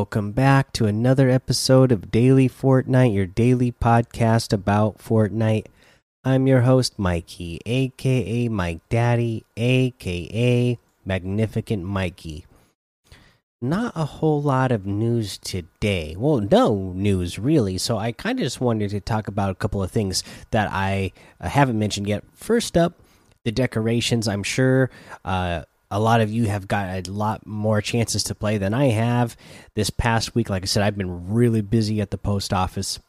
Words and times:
Welcome 0.00 0.32
back 0.32 0.72
to 0.72 0.86
another 0.86 1.28
episode 1.28 1.92
of 1.92 2.10
Daily 2.10 2.48
Fortnite, 2.48 3.14
your 3.14 3.26
daily 3.26 3.70
podcast 3.70 4.50
about 4.50 4.96
Fortnite. 4.96 5.66
I'm 6.24 6.46
your 6.46 6.62
host, 6.62 6.98
Mikey, 6.98 7.60
aka 7.66 8.48
Mike 8.48 8.80
Daddy, 8.88 9.44
aka 9.58 10.78
Magnificent 11.04 11.84
Mikey. 11.84 12.46
Not 13.60 13.92
a 13.94 14.06
whole 14.06 14.40
lot 14.40 14.72
of 14.72 14.86
news 14.86 15.36
today. 15.36 16.16
Well, 16.16 16.38
no 16.38 16.94
news 16.96 17.38
really, 17.38 17.76
so 17.76 17.98
I 17.98 18.12
kind 18.12 18.38
of 18.38 18.44
just 18.44 18.58
wanted 18.58 18.88
to 18.92 19.00
talk 19.00 19.28
about 19.28 19.50
a 19.50 19.54
couple 19.54 19.82
of 19.82 19.90
things 19.90 20.24
that 20.50 20.70
I 20.72 21.12
uh, 21.42 21.50
haven't 21.50 21.78
mentioned 21.78 22.08
yet. 22.08 22.24
First 22.32 22.74
up, 22.74 22.94
the 23.44 23.52
decorations. 23.52 24.26
I'm 24.26 24.44
sure 24.44 24.90
uh, 25.26 25.64
a 25.90 25.98
lot 25.98 26.20
of 26.20 26.30
you 26.30 26.44
have 26.46 26.68
got 26.68 27.08
a 27.08 27.10
lot 27.10 27.46
more 27.46 27.80
chances 27.80 28.22
to 28.24 28.34
play 28.34 28.58
than 28.58 28.74
I 28.74 28.86
have 28.86 29.36
this 29.74 29.90
past 29.90 30.34
week. 30.34 30.48
Like 30.48 30.62
I 30.62 30.66
said, 30.66 30.82
I've 30.82 30.96
been 30.96 31.30
really 31.30 31.62
busy 31.62 32.00
at 32.00 32.10
the 32.10 32.18
post 32.18 32.52
office, 32.52 33.00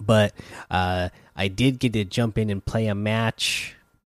but 0.00 0.34
uh, 0.70 1.10
I 1.36 1.48
did 1.48 1.78
get 1.78 1.92
to 1.92 2.04
jump 2.04 2.38
in 2.38 2.50
and 2.50 2.64
play 2.64 2.86
a 2.86 2.94
match 2.94 3.76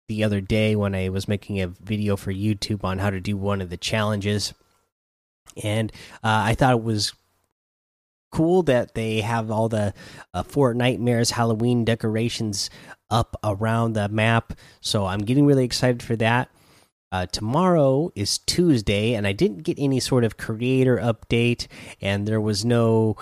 the 0.08 0.24
other 0.24 0.40
day 0.40 0.76
when 0.76 0.94
I 0.94 1.08
was 1.08 1.28
making 1.28 1.60
a 1.60 1.68
video 1.68 2.16
for 2.16 2.32
YouTube 2.32 2.84
on 2.84 2.98
how 2.98 3.10
to 3.10 3.20
do 3.20 3.36
one 3.36 3.60
of 3.60 3.70
the 3.70 3.76
challenges, 3.76 4.54
and 5.62 5.92
uh, 6.22 6.42
I 6.44 6.54
thought 6.54 6.74
it 6.74 6.82
was 6.82 7.12
cool 8.32 8.62
that 8.62 8.94
they 8.94 9.20
have 9.20 9.50
all 9.50 9.68
the 9.68 9.92
uh, 10.32 10.42
Fortnitemares 10.44 11.32
Halloween 11.32 11.84
decorations 11.84 12.70
up 13.10 13.36
around 13.42 13.94
the 13.94 14.08
map. 14.08 14.52
So 14.80 15.06
I'm 15.06 15.20
getting 15.20 15.46
really 15.46 15.64
excited 15.64 16.02
for 16.02 16.16
that. 16.16 16.48
Uh, 17.12 17.26
tomorrow 17.26 18.12
is 18.14 18.38
Tuesday, 18.38 19.14
and 19.14 19.26
I 19.26 19.32
didn't 19.32 19.64
get 19.64 19.78
any 19.78 19.98
sort 19.98 20.22
of 20.22 20.36
creator 20.36 20.96
update, 20.98 21.66
and 22.00 22.26
there 22.26 22.40
was 22.40 22.64
no 22.64 23.16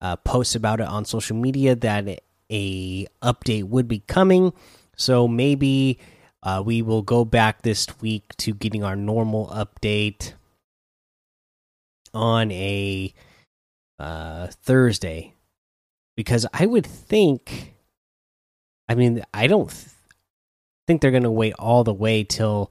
uh, 0.00 0.16
post 0.16 0.56
about 0.56 0.80
it 0.80 0.86
on 0.86 1.04
social 1.04 1.36
media 1.36 1.74
that 1.76 2.22
a 2.50 3.06
update 3.22 3.64
would 3.64 3.86
be 3.86 4.00
coming. 4.00 4.52
So 4.96 5.28
maybe 5.28 5.98
uh, 6.42 6.62
we 6.64 6.80
will 6.80 7.02
go 7.02 7.24
back 7.24 7.62
this 7.62 7.86
week 8.00 8.34
to 8.38 8.54
getting 8.54 8.82
our 8.82 8.96
normal 8.96 9.48
update 9.48 10.32
on 12.14 12.50
a 12.50 13.12
uh, 13.98 14.46
Thursday, 14.62 15.34
because 16.16 16.46
I 16.54 16.64
would 16.64 16.86
think. 16.86 17.74
I 18.88 18.94
mean, 18.94 19.22
I 19.32 19.46
don't 19.46 19.68
th 19.70 19.88
think 20.86 21.00
they're 21.00 21.10
going 21.10 21.22
to 21.24 21.30
wait 21.30 21.54
all 21.58 21.84
the 21.84 21.94
way 21.94 22.24
till 22.24 22.70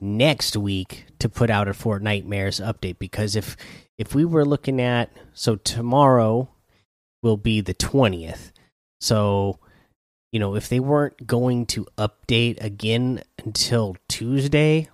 next 0.00 0.56
week 0.56 1.06
to 1.18 1.28
put 1.28 1.50
out 1.50 1.68
a 1.68 1.72
Fortnitemares 1.72 2.64
update 2.64 2.98
because 2.98 3.36
if 3.36 3.56
if 3.96 4.14
we 4.14 4.24
were 4.24 4.44
looking 4.44 4.80
at 4.80 5.10
so 5.32 5.56
tomorrow 5.56 6.48
will 7.22 7.36
be 7.36 7.60
the 7.60 7.74
20th. 7.74 8.52
So, 9.00 9.58
you 10.32 10.38
know, 10.38 10.54
if 10.54 10.68
they 10.68 10.80
weren't 10.80 11.26
going 11.26 11.66
to 11.66 11.86
update 11.96 12.62
again 12.62 13.22
until 13.44 13.96
Tuesday, 14.08 14.88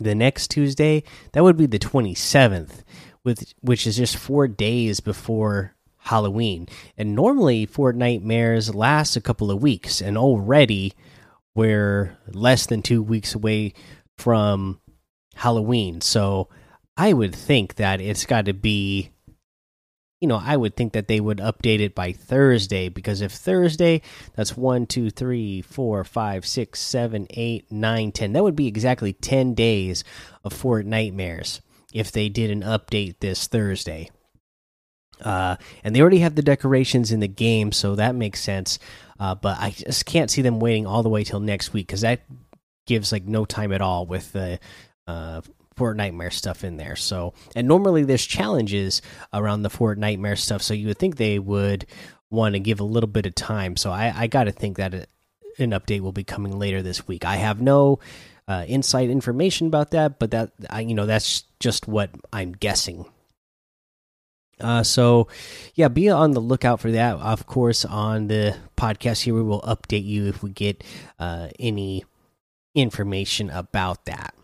the 0.00 0.14
next 0.14 0.48
Tuesday, 0.48 1.04
that 1.32 1.44
would 1.44 1.56
be 1.56 1.66
the 1.66 1.78
27th 1.78 2.82
with 3.24 3.54
which 3.60 3.86
is 3.86 3.96
just 3.96 4.16
4 4.16 4.48
days 4.48 5.00
before 5.00 5.74
Halloween. 5.98 6.68
And 6.98 7.14
normally 7.14 7.66
Fortnitemares 7.66 8.74
lasts 8.74 9.16
a 9.16 9.20
couple 9.20 9.50
of 9.50 9.62
weeks 9.62 10.00
and 10.00 10.18
already 10.18 10.92
we're 11.54 12.16
less 12.28 12.66
than 12.66 12.82
two 12.82 13.02
weeks 13.02 13.34
away 13.34 13.74
from 14.18 14.80
Halloween. 15.34 16.00
So 16.00 16.48
I 16.96 17.12
would 17.12 17.34
think 17.34 17.76
that 17.76 18.00
it's 18.00 18.26
got 18.26 18.46
to 18.46 18.52
be, 18.54 19.10
you 20.20 20.28
know, 20.28 20.40
I 20.42 20.56
would 20.56 20.76
think 20.76 20.92
that 20.92 21.08
they 21.08 21.20
would 21.20 21.38
update 21.38 21.80
it 21.80 21.94
by 21.94 22.12
Thursday 22.12 22.88
because 22.88 23.20
if 23.20 23.32
Thursday, 23.32 24.02
that's 24.34 24.56
one, 24.56 24.86
two, 24.86 25.10
three, 25.10 25.62
four, 25.62 26.04
five, 26.04 26.46
six, 26.46 26.80
seven, 26.80 27.26
eight, 27.30 27.70
nine, 27.70 28.12
ten. 28.12 28.32
That 28.32 28.42
would 28.42 28.56
be 28.56 28.68
exactly 28.68 29.12
10 29.12 29.54
days 29.54 30.04
of 30.44 30.54
Fortnitemares 30.54 31.60
if 31.92 32.10
they 32.10 32.28
did 32.28 32.50
an 32.50 32.62
update 32.62 33.20
this 33.20 33.46
Thursday. 33.46 34.10
Uh, 35.20 35.56
and 35.84 35.94
they 35.94 36.00
already 36.00 36.18
have 36.18 36.34
the 36.34 36.42
decorations 36.42 37.12
in 37.12 37.20
the 37.20 37.28
game, 37.28 37.70
so 37.70 37.94
that 37.94 38.14
makes 38.14 38.40
sense. 38.40 38.78
Uh, 39.18 39.34
but 39.34 39.58
I 39.58 39.70
just 39.70 40.06
can't 40.06 40.30
see 40.30 40.42
them 40.42 40.60
waiting 40.60 40.86
all 40.86 41.02
the 41.02 41.08
way 41.08 41.24
till 41.24 41.40
next 41.40 41.72
week 41.72 41.86
because 41.86 42.02
that 42.02 42.22
gives 42.86 43.12
like 43.12 43.24
no 43.24 43.44
time 43.44 43.72
at 43.72 43.80
all 43.80 44.06
with 44.06 44.32
the 44.32 44.58
uh, 45.06 45.40
Nightmare 45.78 46.30
stuff 46.30 46.64
in 46.64 46.76
there. 46.76 46.96
So, 46.96 47.34
and 47.54 47.66
normally 47.66 48.04
there's 48.04 48.24
challenges 48.24 49.02
around 49.32 49.62
the 49.62 49.70
Fortnitemare 49.70 50.38
stuff, 50.38 50.62
so 50.62 50.74
you 50.74 50.88
would 50.88 50.98
think 50.98 51.16
they 51.16 51.38
would 51.38 51.86
want 52.30 52.54
to 52.54 52.60
give 52.60 52.80
a 52.80 52.84
little 52.84 53.08
bit 53.08 53.26
of 53.26 53.34
time. 53.34 53.76
So 53.76 53.90
I, 53.90 54.12
I 54.14 54.26
got 54.26 54.44
to 54.44 54.52
think 54.52 54.76
that 54.76 54.94
an 54.94 55.70
update 55.70 56.00
will 56.00 56.12
be 56.12 56.24
coming 56.24 56.58
later 56.58 56.82
this 56.82 57.06
week. 57.06 57.24
I 57.24 57.36
have 57.36 57.60
no 57.60 57.98
uh, 58.46 58.64
insight 58.68 59.10
information 59.10 59.66
about 59.66 59.92
that, 59.92 60.18
but 60.18 60.30
that 60.32 60.52
I, 60.70 60.80
you 60.80 60.94
know 60.94 61.06
that's 61.06 61.44
just 61.60 61.88
what 61.88 62.10
I'm 62.32 62.52
guessing. 62.52 63.06
Uh, 64.64 64.82
so, 64.82 65.28
yeah, 65.74 65.88
be 65.88 66.08
on 66.08 66.30
the 66.30 66.40
lookout 66.40 66.80
for 66.80 66.90
that. 66.90 67.16
Of 67.16 67.44
course, 67.44 67.84
on 67.84 68.28
the 68.28 68.56
podcast 68.78 69.22
here, 69.22 69.34
we 69.34 69.42
will 69.42 69.60
update 69.60 70.06
you 70.06 70.26
if 70.26 70.42
we 70.42 70.50
get 70.50 70.82
uh, 71.18 71.48
any 71.58 72.04
information 72.74 73.50
about 73.50 74.06
that. 74.06 74.34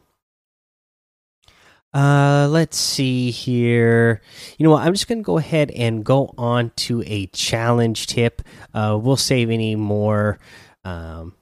Uh, 1.94 2.46
let's 2.50 2.76
see 2.76 3.30
here. 3.30 4.20
You 4.58 4.64
know 4.64 4.70
what? 4.70 4.86
I'm 4.86 4.92
just 4.92 5.08
going 5.08 5.18
to 5.18 5.24
go 5.24 5.38
ahead 5.38 5.70
and 5.70 6.04
go 6.04 6.34
on 6.36 6.70
to 6.76 7.02
a 7.06 7.26
challenge 7.28 8.06
tip. 8.06 8.42
Uh, 8.74 8.98
we'll 9.00 9.16
save 9.16 9.50
any 9.50 9.74
more. 9.74 10.38
Um, 10.84 11.34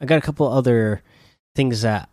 I 0.00 0.04
got 0.04 0.18
a 0.18 0.22
couple 0.22 0.48
other 0.48 1.02
things 1.54 1.82
that 1.82 2.10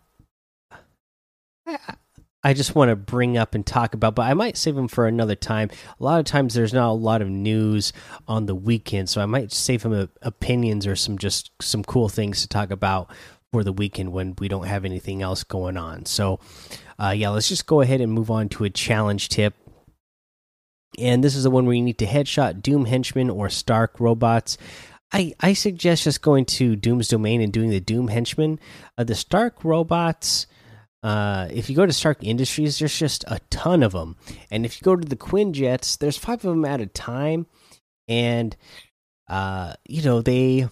just 2.52 2.74
want 2.74 2.90
to 2.90 2.96
bring 2.96 3.36
up 3.36 3.54
and 3.54 3.66
talk 3.66 3.94
about, 3.94 4.14
but 4.14 4.22
I 4.22 4.34
might 4.34 4.56
save 4.56 4.74
them 4.74 4.88
for 4.88 5.06
another 5.06 5.34
time. 5.34 5.70
A 5.98 6.04
lot 6.04 6.20
of 6.20 6.26
times 6.26 6.54
there's 6.54 6.74
not 6.74 6.90
a 6.90 6.92
lot 6.92 7.22
of 7.22 7.28
news 7.28 7.92
on 8.28 8.46
the 8.46 8.54
weekend, 8.54 9.08
so 9.08 9.20
I 9.20 9.26
might 9.26 9.52
save 9.52 9.82
them 9.82 10.08
opinions 10.22 10.86
or 10.86 10.96
some 10.96 11.18
just 11.18 11.50
some 11.60 11.82
cool 11.82 12.08
things 12.08 12.42
to 12.42 12.48
talk 12.48 12.70
about 12.70 13.10
for 13.52 13.64
the 13.64 13.72
weekend 13.72 14.12
when 14.12 14.34
we 14.38 14.48
don't 14.48 14.66
have 14.66 14.84
anything 14.84 15.22
else 15.22 15.44
going 15.44 15.76
on. 15.76 16.04
So, 16.04 16.40
uh, 16.98 17.14
yeah, 17.16 17.30
let's 17.30 17.48
just 17.48 17.66
go 17.66 17.80
ahead 17.80 18.00
and 18.00 18.12
move 18.12 18.30
on 18.30 18.48
to 18.50 18.64
a 18.64 18.70
challenge 18.70 19.28
tip. 19.28 19.54
And 20.98 21.22
this 21.22 21.34
is 21.34 21.44
the 21.44 21.50
one 21.50 21.66
where 21.66 21.74
you 21.74 21.82
need 21.82 21.98
to 21.98 22.06
headshot 22.06 22.62
Doom 22.62 22.86
henchmen 22.86 23.30
or 23.30 23.48
Stark 23.48 24.00
robots. 24.00 24.56
I, 25.12 25.34
I 25.40 25.52
suggest 25.52 26.04
just 26.04 26.22
going 26.22 26.44
to 26.46 26.74
Doom's 26.76 27.08
domain 27.08 27.40
and 27.40 27.52
doing 27.52 27.70
the 27.70 27.80
Doom 27.80 28.08
henchmen. 28.08 28.58
Uh, 28.98 29.04
the 29.04 29.14
Stark 29.14 29.64
robots 29.64 30.46
uh, 31.02 31.48
if 31.50 31.70
you 31.70 31.76
go 31.76 31.86
to 31.86 31.92
Stark 31.92 32.24
Industries, 32.24 32.78
there's 32.78 32.98
just 32.98 33.24
a 33.28 33.40
ton 33.50 33.82
of 33.82 33.92
them, 33.92 34.16
and 34.50 34.64
if 34.64 34.80
you 34.80 34.84
go 34.84 34.96
to 34.96 35.06
the 35.06 35.16
Quinjets, 35.16 35.98
there's 35.98 36.16
five 36.16 36.44
of 36.44 36.50
them 36.50 36.64
at 36.64 36.80
a 36.80 36.86
time, 36.86 37.46
and 38.08 38.56
uh, 39.28 39.74
you 39.86 40.02
know 40.02 40.20
they 40.22 40.68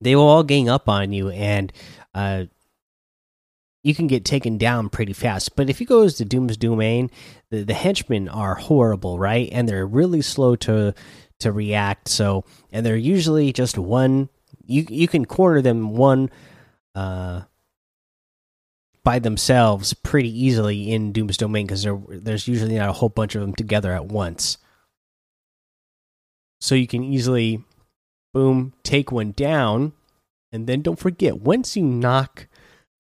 they 0.00 0.14
will 0.14 0.28
all 0.28 0.44
gang 0.44 0.68
up 0.68 0.88
on 0.88 1.12
you, 1.12 1.30
and 1.30 1.72
uh, 2.14 2.44
you 3.82 3.94
can 3.94 4.06
get 4.06 4.24
taken 4.24 4.58
down 4.58 4.88
pretty 4.88 5.12
fast. 5.12 5.56
But 5.56 5.70
if 5.70 5.80
you 5.80 5.86
go 5.86 6.08
to 6.08 6.24
Doom's 6.24 6.56
Domain, 6.56 7.10
the, 7.50 7.64
the 7.64 7.74
henchmen 7.74 8.28
are 8.28 8.54
horrible, 8.54 9.18
right? 9.18 9.48
And 9.52 9.68
they're 9.68 9.86
really 9.86 10.22
slow 10.22 10.56
to 10.56 10.94
to 11.40 11.52
react. 11.52 12.08
So, 12.08 12.44
and 12.72 12.84
they're 12.84 12.96
usually 12.96 13.52
just 13.52 13.78
one. 13.78 14.28
You 14.64 14.86
you 14.88 15.06
can 15.06 15.26
corner 15.26 15.60
them 15.60 15.94
one. 15.96 16.30
Uh, 16.94 17.42
by 19.04 19.18
themselves 19.18 19.92
pretty 19.92 20.30
easily 20.30 20.90
in 20.90 21.12
Doom's 21.12 21.36
domain 21.36 21.66
because 21.66 21.86
there's 22.08 22.48
usually 22.48 22.76
not 22.76 22.88
a 22.88 22.94
whole 22.94 23.10
bunch 23.10 23.34
of 23.34 23.42
them 23.42 23.54
together 23.54 23.92
at 23.92 24.06
once. 24.06 24.56
So 26.60 26.74
you 26.74 26.86
can 26.86 27.04
easily, 27.04 27.62
boom, 28.32 28.72
take 28.82 29.12
one 29.12 29.32
down, 29.32 29.92
and 30.50 30.66
then 30.66 30.80
don't 30.80 30.98
forget 30.98 31.40
once 31.40 31.76
you 31.76 31.82
knock 31.82 32.48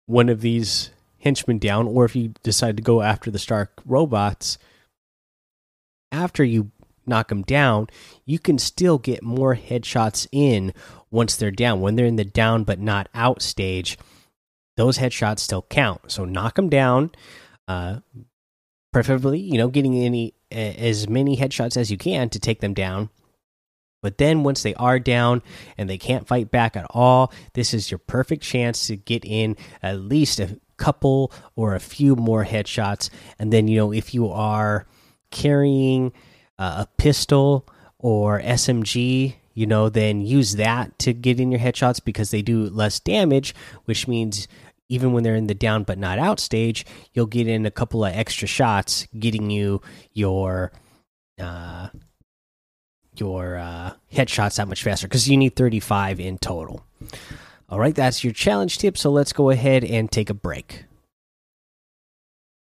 one 0.06 0.30
of 0.30 0.40
these 0.40 0.90
henchmen 1.18 1.58
down, 1.58 1.86
or 1.86 2.06
if 2.06 2.16
you 2.16 2.32
decide 2.42 2.76
to 2.78 2.82
go 2.82 3.02
after 3.02 3.30
the 3.30 3.38
Stark 3.38 3.80
robots, 3.84 4.56
after 6.10 6.42
you 6.42 6.70
knock 7.06 7.28
them 7.28 7.42
down, 7.42 7.88
you 8.24 8.38
can 8.38 8.58
still 8.58 8.96
get 8.96 9.22
more 9.22 9.56
headshots 9.56 10.26
in 10.32 10.72
once 11.10 11.36
they're 11.36 11.50
down. 11.50 11.80
When 11.80 11.96
they're 11.96 12.06
in 12.06 12.16
the 12.16 12.24
down 12.24 12.64
but 12.64 12.78
not 12.78 13.08
out 13.14 13.42
stage, 13.42 13.98
those 14.76 14.98
headshots 14.98 15.40
still 15.40 15.62
count. 15.62 16.00
So 16.10 16.24
knock 16.24 16.56
them 16.56 16.68
down, 16.68 17.10
uh, 17.68 18.00
preferably, 18.92 19.40
you 19.40 19.58
know, 19.58 19.68
getting 19.68 19.98
any 19.98 20.34
as 20.50 21.08
many 21.08 21.36
headshots 21.36 21.76
as 21.76 21.90
you 21.90 21.96
can 21.96 22.28
to 22.30 22.38
take 22.38 22.60
them 22.60 22.74
down. 22.74 23.10
But 24.02 24.18
then 24.18 24.42
once 24.42 24.62
they 24.62 24.74
are 24.74 24.98
down 24.98 25.42
and 25.78 25.88
they 25.88 25.96
can't 25.96 26.26
fight 26.26 26.50
back 26.50 26.76
at 26.76 26.86
all, 26.90 27.32
this 27.54 27.72
is 27.72 27.90
your 27.90 27.98
perfect 27.98 28.42
chance 28.42 28.88
to 28.88 28.96
get 28.96 29.24
in 29.24 29.56
at 29.82 30.00
least 30.00 30.40
a 30.40 30.58
couple 30.76 31.32
or 31.54 31.74
a 31.74 31.80
few 31.80 32.16
more 32.16 32.44
headshots. 32.44 33.10
And 33.38 33.52
then, 33.52 33.68
you 33.68 33.76
know, 33.76 33.92
if 33.92 34.12
you 34.12 34.28
are 34.28 34.86
carrying 35.30 36.12
uh, 36.58 36.84
a 36.84 36.88
pistol 36.98 37.68
or 37.98 38.40
SMG, 38.40 39.36
you 39.54 39.66
know, 39.66 39.88
then 39.88 40.20
use 40.20 40.56
that 40.56 40.98
to 41.00 41.12
get 41.12 41.40
in 41.40 41.50
your 41.50 41.60
headshots 41.60 42.02
because 42.02 42.30
they 42.30 42.42
do 42.42 42.68
less 42.68 43.00
damage, 43.00 43.54
which 43.84 44.08
means 44.08 44.48
even 44.88 45.12
when 45.12 45.24
they're 45.24 45.36
in 45.36 45.46
the 45.46 45.54
down 45.54 45.84
but 45.84 45.98
not 45.98 46.18
out 46.18 46.38
stage, 46.38 46.84
you'll 47.12 47.26
get 47.26 47.48
in 47.48 47.64
a 47.64 47.70
couple 47.70 48.04
of 48.04 48.14
extra 48.14 48.46
shots, 48.46 49.06
getting 49.18 49.50
you 49.50 49.80
your 50.12 50.72
uh, 51.40 51.88
your 53.16 53.56
uh, 53.56 53.92
headshots 54.12 54.56
that 54.56 54.68
much 54.68 54.82
faster 54.82 55.08
because 55.08 55.28
you 55.28 55.36
need 55.36 55.56
35 55.56 56.20
in 56.20 56.38
total. 56.38 56.84
All 57.68 57.78
right, 57.78 57.94
that's 57.94 58.22
your 58.22 58.32
challenge 58.32 58.78
tip. 58.78 58.98
So 58.98 59.10
let's 59.10 59.32
go 59.32 59.50
ahead 59.50 59.82
and 59.84 60.10
take 60.10 60.28
a 60.28 60.34
break. 60.34 60.84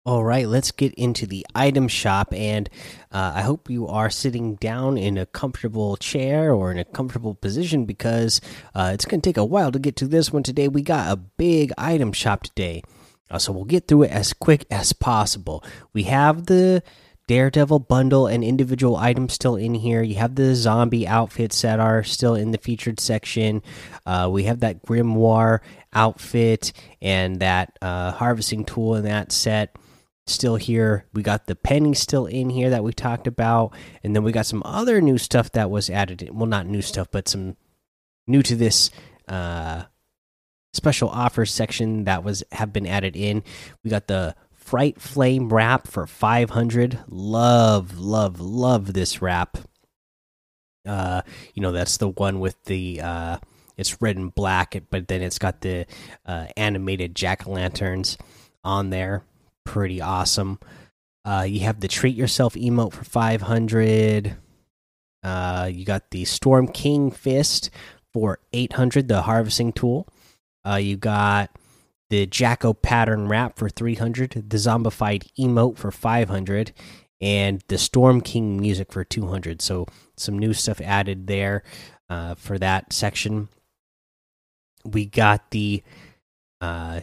All 0.10 0.24
right, 0.24 0.48
let's 0.48 0.72
get 0.72 0.96
into 0.96 1.28
the 1.28 1.46
item 1.54 1.88
shop. 1.88 2.34
And 2.34 2.68
uh, 3.12 3.34
I 3.36 3.42
hope 3.44 3.70
you 3.70 3.88
are 3.88 4.10
sitting 4.10 4.56
down 4.56 4.98
in 4.98 5.20
a 5.20 5.28
comfortable 5.28 5.98
chair 5.98 6.52
or 6.52 6.72
in 6.72 6.80
a 6.80 6.84
comfortable 6.84 7.36
position 7.36 7.86
because 7.86 8.42
uh, 8.74 8.90
it's 8.92 9.06
going 9.06 9.22
to 9.22 9.30
take 9.30 9.38
a 9.38 9.46
while 9.46 9.72
to 9.72 9.78
get 9.78 9.96
to 9.98 10.08
this 10.08 10.34
one 10.34 10.42
today. 10.42 10.68
We 10.68 10.82
got 10.82 11.12
a 11.12 11.16
big 11.16 11.74
item 11.78 12.12
shop 12.12 12.42
today. 12.42 12.82
Uh, 13.30 13.38
so 13.38 13.52
we'll 13.52 13.66
get 13.66 13.88
through 13.88 14.02
it 14.02 14.10
as 14.10 14.34
quick 14.34 14.66
as 14.72 14.94
possible. 14.94 15.64
We 15.94 16.06
have 16.06 16.48
the 16.48 16.82
Daredevil 17.28 17.82
bundle 17.82 18.26
and 18.26 18.44
individual 18.44 18.98
items 18.98 19.34
still 19.34 19.58
in 19.58 19.76
here. 19.76 20.02
You 20.02 20.16
have 20.16 20.34
the 20.34 20.56
zombie 20.56 21.08
outfits 21.08 21.62
that 21.62 21.80
are 21.80 22.04
still 22.04 22.34
in 22.34 22.50
the 22.50 22.58
featured 22.58 23.00
section. 23.00 23.62
Uh, 24.08 24.28
we 24.32 24.46
have 24.46 24.62
that 24.62 24.84
grimoire 24.84 25.60
outfit 25.94 26.74
and 27.00 27.42
that 27.42 27.78
uh, 27.84 28.10
harvesting 28.14 28.66
tool 28.66 28.96
in 28.96 29.04
that 29.04 29.32
set 29.32 29.76
still 30.30 30.56
here. 30.56 31.06
We 31.14 31.22
got 31.22 31.48
the 31.48 31.56
penny 31.56 31.94
still 31.94 32.26
in 32.26 32.50
here 32.50 32.70
that 32.70 32.84
we 32.84 32.94
talked 32.94 33.28
about, 33.28 33.74
and 34.04 34.16
then 34.16 34.24
we 34.24 34.32
got 34.32 34.46
some 34.46 34.64
other 34.66 35.02
new 35.02 35.18
stuff 35.18 35.52
that 35.54 35.70
was 35.70 35.90
added. 35.90 36.30
Well, 36.32 36.46
not 36.46 36.68
new 36.68 36.82
stuff, 36.82 37.08
but 37.12 37.28
some 37.28 37.58
new 38.28 38.44
to 38.44 38.56
this 38.56 38.92
uh, 39.28 39.84
special 40.74 41.10
offers 41.10 41.52
section 41.52 42.06
that 42.06 42.24
was 42.24 42.44
have 42.52 42.72
been 42.72 42.88
added 42.88 43.16
in. 43.16 43.44
We 43.84 43.90
got 43.90 44.08
the 44.08 44.36
Fright 44.54 45.02
Flame 45.02 45.50
wrap 45.50 45.88
for 45.88 46.06
500. 46.06 47.00
Love, 47.08 47.98
love, 47.98 48.40
love 48.40 48.94
this 48.94 49.22
wrap. 49.22 49.58
Uh, 50.86 51.24
you 51.56 51.62
know, 51.62 51.72
that's 51.72 51.98
the 51.98 52.10
one 52.10 52.40
with 52.40 52.64
the 52.66 53.02
uh 53.02 53.38
it's 53.78 54.02
red 54.02 54.18
and 54.18 54.36
black, 54.36 54.76
but 54.90 55.08
then 55.08 55.22
it's 55.22 55.40
got 55.40 55.62
the 55.62 55.86
uh 56.26 56.48
animated 56.56 57.16
jack-o'-lanterns 57.16 58.18
on 58.64 58.90
there. 58.90 59.24
Pretty 59.70 60.02
awesome. 60.02 60.58
Uh 61.24 61.46
you 61.48 61.60
have 61.60 61.80
the 61.80 61.88
treat 61.88 62.16
yourself 62.16 62.56
emote 62.56 62.92
for 62.92 63.04
500. 63.04 64.36
Uh 65.22 65.70
you 65.72 65.86
got 65.86 66.10
the 66.10 66.26
Storm 66.26 66.68
King 66.68 67.12
fist 67.12 67.70
for 68.12 68.40
800, 68.52 69.08
the 69.08 69.22
harvesting 69.22 69.72
tool. 69.72 70.08
Uh 70.66 70.78
you 70.78 70.98
got 70.98 71.52
the 72.10 72.26
Jacko 72.26 72.74
pattern 72.74 73.28
wrap 73.28 73.60
for 73.60 73.70
300, 73.70 74.32
the 74.50 74.58
zombified 74.58 75.30
emote 75.38 75.78
for 75.78 75.92
500, 75.92 76.72
and 77.22 77.64
the 77.68 77.78
Storm 77.78 78.22
King 78.22 78.60
music 78.60 78.92
for 78.92 79.04
200. 79.04 79.62
So 79.62 79.86
some 80.18 80.40
new 80.40 80.54
stuff 80.54 80.82
added 80.82 81.28
there 81.28 81.62
uh, 82.10 82.34
for 82.34 82.58
that 82.58 82.92
section. 82.92 83.50
We 84.84 85.06
got 85.06 85.52
the 85.52 85.84
uh, 86.60 87.02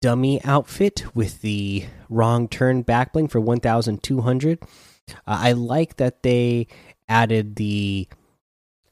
dummy 0.00 0.42
outfit 0.44 1.04
with 1.14 1.40
the 1.42 1.84
wrong 2.08 2.48
turn 2.48 2.82
backbling 2.84 3.30
for 3.30 3.40
1,200. 3.40 4.58
Uh, 4.62 5.14
I 5.26 5.52
like 5.52 5.96
that 5.96 6.22
they 6.22 6.66
added 7.08 7.56
the 7.56 8.08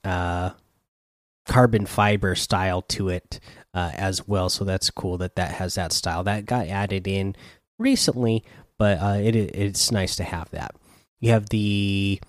uh, 0.05 0.51
carbon 1.47 1.87
fiber 1.87 2.35
style 2.35 2.83
to 2.83 3.09
it 3.09 3.41
uh, 3.75 3.93
as 3.95 4.29
well. 4.29 4.49
So 4.49 4.65
that's 4.65 4.91
cool 4.91 5.19
that 5.19 5.37
that 5.37 5.53
has 5.53 5.75
that 5.75 5.93
style. 5.93 6.25
That 6.25 6.47
got 6.47 6.69
added 6.69 7.07
in 7.09 7.35
recently, 7.79 8.45
but 8.77 8.99
uh, 8.99 9.19
it 9.21 9.35
it's 9.35 9.91
nice 9.91 10.17
to 10.17 10.25
have 10.25 10.51
that. 10.51 10.75
You 11.21 11.31
have 11.33 11.49
the 11.49 12.21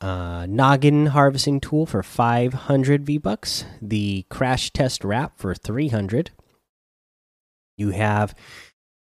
uh, 0.00 0.46
noggin 0.48 1.06
harvesting 1.06 1.60
tool 1.60 1.86
for 1.86 2.02
500 2.02 3.04
V 3.04 3.18
bucks. 3.18 3.64
The 3.82 4.24
crash 4.28 4.70
test 4.72 5.04
wrap 5.04 5.38
for 5.38 5.54
300. 5.54 6.30
You 7.80 7.90
have 7.90 8.34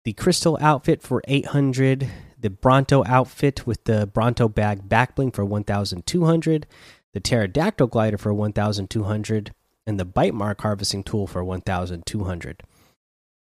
the 0.05 0.13
crystal 0.13 0.57
outfit 0.61 1.01
for 1.01 1.21
800. 1.27 2.09
The 2.39 2.49
Bronto 2.49 3.03
outfit 3.05 3.67
with 3.67 3.83
the 3.83 4.07
Bronto 4.07 4.47
bag 4.47 4.87
backbling 4.87 5.33
for 5.33 5.43
1,200. 5.43 6.67
The 7.13 7.19
pterodactyl 7.19 7.87
glider 7.87 8.17
for 8.17 8.33
1,200 8.33 9.51
and 9.89 9.99
the 9.99 10.05
bite 10.05 10.35
mark 10.35 10.61
harvesting 10.61 11.03
tool 11.03 11.25
for 11.25 11.43
1200 11.43 12.63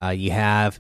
uh, 0.04 0.10
you 0.10 0.30
have 0.30 0.80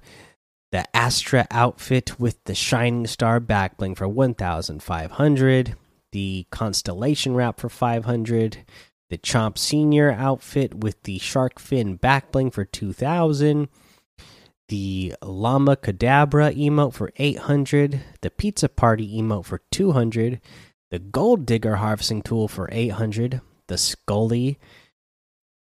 the 0.71 0.95
astra 0.95 1.47
outfit 1.49 2.19
with 2.19 2.43
the 2.43 2.53
shining 2.53 3.07
star 3.07 3.39
backbling 3.39 3.97
for 3.97 4.07
1500 4.07 5.75
the 6.11 6.45
constellation 6.51 7.33
wrap 7.33 7.59
for 7.59 7.69
500 7.69 8.65
the 9.09 9.17
chomp 9.17 9.57
senior 9.57 10.11
outfit 10.11 10.75
with 10.75 11.01
the 11.03 11.17
shark 11.17 11.57
fin 11.57 11.97
backbling 11.97 12.53
for 12.53 12.63
2000 12.63 13.67
the 14.69 15.15
llama 15.21 15.75
cadabra 15.75 16.53
emote 16.55 16.93
for 16.93 17.11
800 17.15 18.01
the 18.21 18.29
pizza 18.29 18.67
party 18.67 19.21
emote 19.21 19.45
for 19.45 19.61
200 19.71 20.41
the 20.91 20.99
gold 20.99 21.45
digger 21.45 21.75
harvesting 21.77 22.21
tool 22.21 22.47
for 22.47 22.69
800 22.71 23.41
the 23.67 23.77
scully 23.77 24.59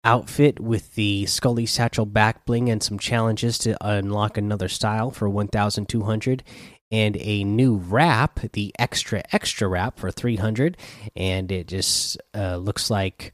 outfit 0.05 0.59
with 0.59 0.93
the 0.93 1.25
Scully 1.25 1.65
satchel 1.65 2.05
back 2.05 2.45
bling 2.45 2.69
and 2.69 2.81
some 2.81 2.99
challenges 2.99 3.57
to 3.57 3.75
unlock 3.81 4.37
another 4.37 4.69
style 4.69 5.09
for 5.09 5.27
1200 5.27 6.43
and 6.91 7.17
a 7.17 7.43
new 7.43 7.75
wrap, 7.75 8.39
the 8.53 8.73
extra 8.77 9.23
extra 9.33 9.67
wrap 9.67 9.99
for 9.99 10.11
300 10.11 10.77
and 11.15 11.51
it 11.51 11.67
just 11.67 12.17
uh, 12.35 12.57
looks 12.57 12.89
like 12.91 13.33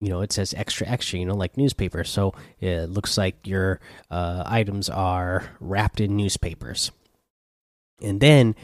you 0.00 0.08
know 0.08 0.20
it 0.20 0.32
says 0.32 0.54
extra 0.54 0.86
extra 0.86 1.18
you 1.18 1.24
know 1.24 1.34
like 1.34 1.56
newspaper 1.56 2.04
so 2.04 2.34
it 2.60 2.90
looks 2.90 3.16
like 3.16 3.46
your 3.46 3.80
uh, 4.10 4.42
items 4.46 4.88
are 4.88 5.50
wrapped 5.60 6.00
in 6.00 6.16
newspapers 6.16 6.90
and 8.02 8.20
then 8.20 8.54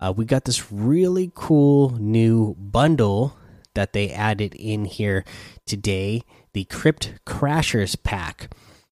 uh, 0.00 0.12
we 0.16 0.24
got 0.24 0.44
this 0.44 0.72
really 0.72 1.30
cool 1.34 1.90
new 1.90 2.54
bundle 2.54 3.36
that 3.74 3.92
they 3.92 4.10
added 4.10 4.54
in 4.54 4.84
here 4.84 5.24
today 5.64 6.22
the 6.52 6.64
Crypt 6.64 7.14
Crashers 7.26 8.00
pack. 8.02 8.52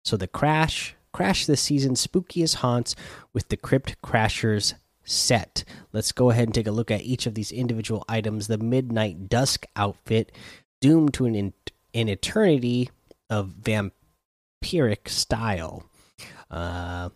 So 0.03 0.17
the 0.17 0.27
Crash 0.27 0.95
Crash 1.13 1.45
this 1.45 1.59
season 1.59 1.95
spookiest 1.95 2.55
haunts 2.55 2.95
with 3.33 3.49
the 3.49 3.57
Crypt 3.57 4.01
Crashers 4.01 4.75
set. 5.03 5.65
Let's 5.91 6.13
go 6.13 6.29
ahead 6.29 6.47
and 6.47 6.55
take 6.55 6.67
a 6.67 6.71
look 6.71 6.89
at 6.89 7.01
each 7.01 7.25
of 7.25 7.35
these 7.35 7.51
individual 7.51 8.05
items. 8.07 8.47
The 8.47 8.57
Midnight 8.57 9.27
Dusk 9.27 9.65
outfit, 9.75 10.31
doomed 10.79 11.13
to 11.15 11.25
an 11.25 11.35
an 11.93 12.09
eternity 12.09 12.89
of 13.29 13.55
vampiric 13.61 15.07
style. 15.07 15.83
Uh, 16.49 17.09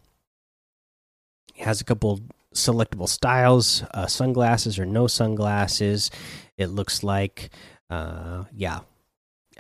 has 1.58 1.82
a 1.82 1.84
couple 1.84 2.22
selectable 2.54 3.08
styles, 3.08 3.84
uh, 3.94 4.08
sunglasses 4.08 4.80
or 4.80 4.86
no 4.86 5.08
sunglasses. 5.08 6.12
It 6.58 6.68
looks 6.68 7.04
like, 7.04 7.50
uh, 7.90 8.46
yeah, 8.54 8.80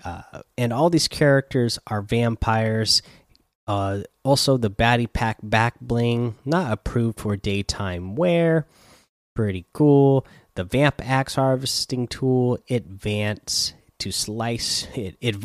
uh, 0.03 0.41
and 0.57 0.73
all 0.73 0.89
these 0.89 1.07
characters 1.07 1.79
are 1.87 2.01
vampires. 2.01 3.01
Uh, 3.67 4.01
also, 4.23 4.57
the 4.57 4.69
Batty 4.69 5.07
Pack 5.07 5.37
back 5.41 5.79
bling, 5.81 6.35
not 6.45 6.71
approved 6.71 7.19
for 7.19 7.35
daytime 7.35 8.15
wear. 8.15 8.67
Pretty 9.35 9.65
cool. 9.73 10.25
The 10.55 10.63
Vamp 10.63 11.01
Axe 11.03 11.35
harvesting 11.35 12.07
tool, 12.07 12.57
it 12.67 12.85
vants 12.85 13.73
to 13.99 14.11
slice 14.11 14.87
it. 14.95 15.17
It 15.21 15.35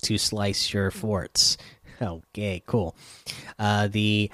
to 0.00 0.18
slice 0.18 0.72
your 0.72 0.90
forts. 0.90 1.56
Okay, 2.02 2.62
cool. 2.66 2.96
Uh, 3.58 3.86
the 3.88 4.30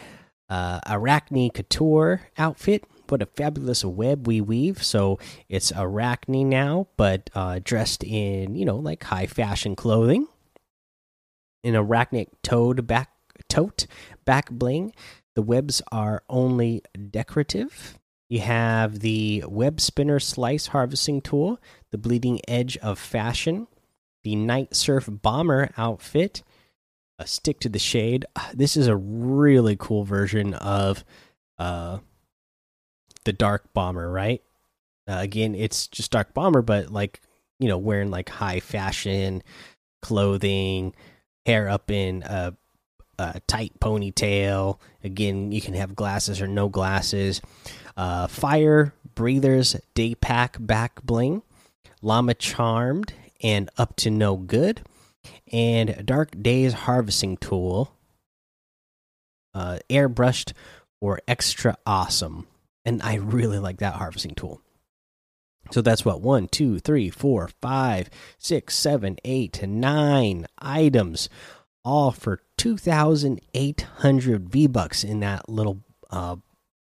uh, 0.48 0.78
Arachne 0.86 1.50
Couture 1.50 2.22
outfit 2.38 2.84
what 3.08 3.22
a 3.22 3.26
fabulous 3.26 3.84
web 3.84 4.26
we 4.26 4.40
weave. 4.40 4.82
So 4.82 5.18
it's 5.48 5.72
Arachne 5.72 6.48
now, 6.48 6.88
but 6.96 7.30
uh, 7.34 7.60
dressed 7.62 8.04
in 8.04 8.54
you 8.54 8.64
know 8.64 8.76
like 8.76 9.04
high 9.04 9.26
fashion 9.26 9.76
clothing. 9.76 10.26
An 11.64 11.74
arachnic 11.74 12.28
toad 12.42 12.86
back 12.86 13.10
tote 13.48 13.86
back 14.24 14.50
bling. 14.50 14.92
The 15.34 15.42
webs 15.42 15.82
are 15.92 16.22
only 16.28 16.82
decorative. 17.10 17.98
You 18.28 18.40
have 18.40 19.00
the 19.00 19.44
web 19.46 19.80
spinner 19.80 20.18
slice 20.18 20.68
harvesting 20.68 21.20
tool, 21.20 21.60
the 21.92 21.98
bleeding 21.98 22.40
edge 22.48 22.76
of 22.78 22.98
fashion, 22.98 23.68
the 24.24 24.34
night 24.34 24.74
surf 24.74 25.08
bomber 25.08 25.70
outfit, 25.76 26.42
uh, 27.18 27.24
stick 27.24 27.60
to 27.60 27.68
the 27.68 27.78
shade. 27.78 28.26
This 28.52 28.76
is 28.76 28.88
a 28.88 28.96
really 28.96 29.76
cool 29.78 30.04
version 30.04 30.54
of 30.54 31.04
uh, 31.58 31.98
the 33.24 33.32
Dark 33.32 33.72
Bomber, 33.72 34.10
right? 34.10 34.42
Uh, 35.08 35.18
again, 35.20 35.54
it's 35.54 35.86
just 35.86 36.10
Dark 36.10 36.34
Bomber, 36.34 36.62
but 36.62 36.90
like 36.90 37.20
you 37.58 37.68
know, 37.68 37.78
wearing 37.78 38.10
like 38.10 38.28
high 38.28 38.60
fashion 38.60 39.42
clothing, 40.02 40.94
hair 41.46 41.68
up 41.68 41.90
in 41.90 42.22
a, 42.22 42.54
a 43.18 43.40
tight 43.46 43.72
ponytail. 43.80 44.78
Again, 45.02 45.52
you 45.52 45.60
can 45.60 45.74
have 45.74 45.96
glasses 45.96 46.40
or 46.40 46.46
no 46.46 46.68
glasses. 46.68 47.40
Uh, 47.96 48.26
fire 48.26 48.92
breathers 49.14 49.76
day 49.94 50.14
pack 50.14 50.56
back 50.60 51.02
bling, 51.02 51.42
llama 52.02 52.34
charmed 52.34 53.14
and 53.42 53.70
up 53.78 53.96
to 53.96 54.10
no 54.10 54.36
good, 54.36 54.82
and 55.52 56.04
dark 56.04 56.40
days 56.40 56.72
harvesting 56.72 57.36
tool. 57.36 57.92
Uh, 59.54 59.78
airbrushed 59.88 60.52
or 61.00 61.20
extra 61.26 61.78
awesome, 61.86 62.46
and 62.84 63.02
I 63.02 63.14
really 63.14 63.58
like 63.58 63.78
that 63.78 63.94
harvesting 63.94 64.34
tool. 64.34 64.60
So 65.70 65.80
that's 65.82 66.04
what 66.04 66.20
one, 66.20 66.48
two, 66.48 66.78
three, 66.78 67.10
four, 67.10 67.48
five, 67.60 68.08
six, 68.38 68.76
seven, 68.76 69.16
eight, 69.24 69.66
nine 69.66 70.46
items, 70.58 71.28
all 71.84 72.12
for 72.12 72.40
two 72.56 72.76
thousand 72.76 73.40
eight 73.54 73.82
hundred 73.98 74.48
V 74.48 74.66
bucks 74.66 75.04
in 75.04 75.20
that 75.20 75.48
little 75.48 75.82
uh, 76.10 76.36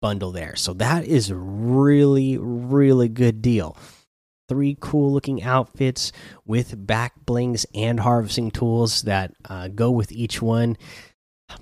bundle 0.00 0.32
there. 0.32 0.56
So 0.56 0.72
that 0.74 1.04
is 1.04 1.30
a 1.30 1.36
really, 1.36 2.38
really 2.38 3.08
good 3.08 3.42
deal. 3.42 3.76
Three 4.48 4.76
cool 4.80 5.12
looking 5.12 5.42
outfits 5.42 6.10
with 6.46 6.86
back 6.86 7.12
blings 7.26 7.66
and 7.74 8.00
harvesting 8.00 8.50
tools 8.50 9.02
that 9.02 9.34
uh, 9.46 9.68
go 9.68 9.90
with 9.90 10.10
each 10.10 10.40
one. 10.40 10.78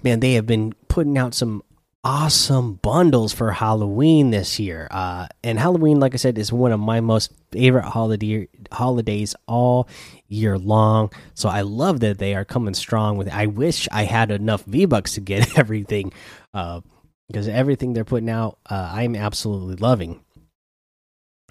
Man, 0.03 0.21
they 0.21 0.35
have 0.35 0.47
been 0.47 0.73
putting 0.89 1.19
out 1.19 1.35
some 1.35 1.63
awesome 2.07 2.75
bundles 2.75 3.33
for 3.33 3.51
Halloween 3.51 4.31
this 4.31 4.61
year. 4.61 4.87
Uh, 4.93 5.27
and 5.43 5.59
Halloween, 5.59 5.99
like 5.99 6.15
I 6.15 6.19
said, 6.19 6.39
is 6.39 6.53
one 6.53 6.71
of 6.71 6.79
my 6.79 7.01
most 7.01 7.33
favorite 7.51 7.85
holiday 7.85 8.47
holidays 8.71 9.35
all 9.49 9.89
year 10.29 10.57
long. 10.57 11.11
So 11.35 11.49
I 11.49 11.63
love 11.63 11.99
that 12.01 12.19
they 12.19 12.37
are 12.37 12.45
coming 12.45 12.75
strong 12.75 13.17
with. 13.17 13.27
It. 13.27 13.35
I 13.35 13.47
wish 13.47 13.89
I 13.91 14.05
had 14.05 14.31
enough 14.31 14.63
V 14.67 14.85
bucks 14.85 15.15
to 15.15 15.21
get 15.21 15.59
everything, 15.59 16.13
uh, 16.55 16.81
because 17.27 17.49
everything 17.49 17.93
they're 17.93 18.05
putting 18.05 18.31
out, 18.31 18.61
uh, 18.71 18.93
I'm 18.95 19.17
absolutely 19.17 19.75
loving. 19.75 20.21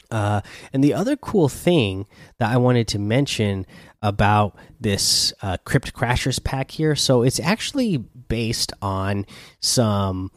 Uh, 0.09 0.39
and 0.71 0.81
the 0.81 0.93
other 0.93 1.17
cool 1.17 1.49
thing 1.49 2.05
that 2.39 2.49
I 2.49 2.55
wanted 2.55 2.87
to 2.89 2.99
mention 2.99 3.65
about 4.05 4.55
this 4.79 5.33
uh, 5.41 5.57
Crypt 5.65 5.93
Crashers 5.93 6.41
pack 6.41 6.71
here, 6.71 6.95
so 6.95 7.23
it's 7.23 7.39
actually 7.39 7.97
based 7.97 8.71
on 8.81 9.25
some 9.61 10.31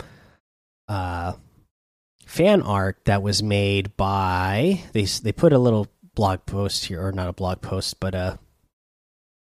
uh, 0.89 1.35
fan 2.27 2.63
art 2.63 2.99
that 3.05 3.23
was 3.23 3.43
made 3.43 3.95
by 3.97 4.81
they 4.93 5.05
they 5.05 5.33
put 5.33 5.53
a 5.53 5.59
little 5.59 5.87
blog 6.15 6.47
post 6.47 6.87
here, 6.87 7.07
or 7.07 7.13
not 7.13 7.29
a 7.29 7.33
blog 7.33 7.61
post, 7.61 8.01
but 8.01 8.15
a 8.15 8.39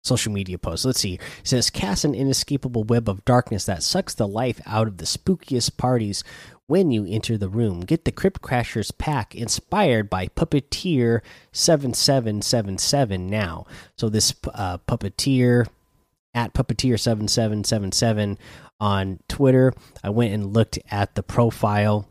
social 0.03 0.31
media 0.31 0.57
post. 0.57 0.85
Let's 0.85 0.99
see. 0.99 1.15
It 1.15 1.21
says 1.43 1.69
cast 1.69 2.03
an 2.03 2.13
inescapable 2.13 2.83
web 2.83 3.07
of 3.09 3.23
darkness 3.25 3.65
that 3.65 3.83
sucks 3.83 4.13
the 4.13 4.27
life 4.27 4.59
out 4.65 4.88
of 4.88 4.97
the 4.97 5.05
spookiest 5.05 5.77
parties 5.77 6.23
when 6.69 6.91
you 6.91 7.03
enter 7.09 7.35
the 7.35 7.49
room. 7.49 7.79
Get 7.79 8.05
the 8.05 8.11
Crypt 8.11 8.43
Crashers 8.43 8.95
pack 8.95 9.33
inspired 9.33 10.07
by 10.07 10.27
Puppeteer 10.27 11.21
7777 11.51 13.27
now. 13.27 13.65
So 13.97 14.07
this 14.07 14.35
uh, 14.53 14.77
Puppeteer 14.88 15.65
at 16.35 16.53
Puppeteer 16.53 16.99
7777 16.99 18.38
on 18.79 19.19
Twitter. 19.27 19.73
I 20.03 20.11
went 20.11 20.31
and 20.31 20.53
looked 20.53 20.77
at 20.91 21.15
the 21.15 21.23
profile. 21.23 22.07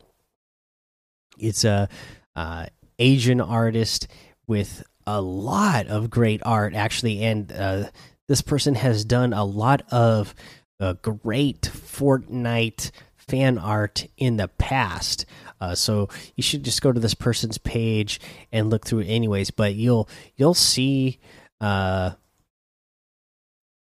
It's 1.37 1.63
a 1.63 1.87
uh, 2.35 2.65
Asian 2.99 3.39
artist 3.39 4.09
with 4.45 4.83
a 5.07 5.21
lot 5.21 5.87
of 5.87 6.09
great 6.09 6.41
art 6.43 6.75
actually 6.75 7.23
and 7.23 7.49
uh, 7.53 7.89
this 8.27 8.41
person 8.41 8.75
has 8.75 9.05
done 9.05 9.31
a 9.31 9.45
lot 9.45 9.83
of 9.89 10.35
uh, 10.81 10.93
great 11.01 11.61
Fortnite 11.61 12.91
fan 13.29 13.57
art 13.57 14.07
in 14.17 14.37
the 14.37 14.47
past. 14.47 15.25
Uh, 15.61 15.75
so 15.75 16.09
you 16.35 16.43
should 16.43 16.63
just 16.63 16.81
go 16.81 16.91
to 16.91 16.99
this 16.99 17.13
person's 17.13 17.57
page 17.57 18.19
and 18.51 18.69
look 18.69 18.85
through 18.85 18.99
it 18.99 19.07
anyways. 19.07 19.51
But 19.51 19.75
you'll 19.75 20.09
you'll 20.35 20.53
see 20.53 21.19
uh, 21.61 22.11